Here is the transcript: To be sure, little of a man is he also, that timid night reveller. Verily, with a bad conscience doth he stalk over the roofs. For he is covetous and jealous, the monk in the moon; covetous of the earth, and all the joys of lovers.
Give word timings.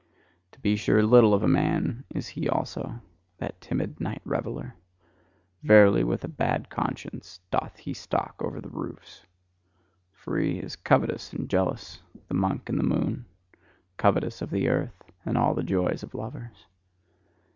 To 0.53 0.59
be 0.59 0.75
sure, 0.77 1.03
little 1.03 1.31
of 1.31 1.43
a 1.43 1.47
man 1.47 2.05
is 2.09 2.29
he 2.29 2.49
also, 2.49 3.01
that 3.37 3.61
timid 3.61 3.99
night 3.99 4.23
reveller. 4.25 4.73
Verily, 5.61 6.03
with 6.03 6.23
a 6.23 6.27
bad 6.27 6.71
conscience 6.71 7.39
doth 7.51 7.77
he 7.77 7.93
stalk 7.93 8.33
over 8.43 8.59
the 8.59 8.71
roofs. 8.71 9.27
For 10.11 10.39
he 10.39 10.57
is 10.57 10.75
covetous 10.75 11.33
and 11.33 11.47
jealous, 11.47 12.01
the 12.29 12.33
monk 12.33 12.67
in 12.67 12.77
the 12.77 12.83
moon; 12.83 13.25
covetous 13.97 14.41
of 14.41 14.49
the 14.49 14.67
earth, 14.69 15.03
and 15.23 15.37
all 15.37 15.53
the 15.53 15.61
joys 15.61 16.01
of 16.01 16.15
lovers. 16.15 16.65